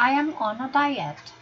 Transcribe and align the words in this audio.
I 0.00 0.10
am 0.10 0.32
on 0.34 0.60
a 0.60 0.68
diet. 0.72 1.32